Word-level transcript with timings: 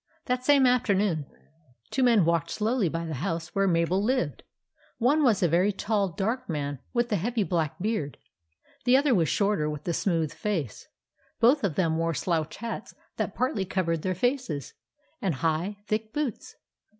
That 0.25 0.43
same 0.43 0.65
afternoon 0.65 1.27
two 1.91 2.01
men 2.01 2.25
walked 2.25 2.49
slowly 2.49 2.89
by 2.89 3.05
the 3.05 3.13
house 3.21 3.53
where 3.53 3.67
Mabel 3.67 4.03
lived. 4.03 4.41
One 4.97 5.21
was 5.21 5.43
a 5.43 5.47
very 5.47 5.71
tall, 5.71 6.09
dark 6.09 6.49
man 6.49 6.79
with 6.91 7.11
a 7.11 7.17
heavy 7.17 7.43
black 7.43 7.77
beard. 7.79 8.17
The 8.85 8.97
other 8.97 9.13
was 9.13 9.29
shorter 9.29 9.69
with 9.69 9.87
a 9.87 9.93
smooth 9.93 10.33
face. 10.33 10.87
Both 11.39 11.63
of 11.63 11.75
them 11.75 11.97
wore 11.99 12.15
slouch 12.15 12.57
hats 12.57 12.95
that 13.17 13.35
partly 13.35 13.63
covered 13.63 14.01
their 14.01 14.15
faces, 14.15 14.73
and 15.21 15.35
high, 15.35 15.77
thick 15.85 16.11
boots. 16.11 16.55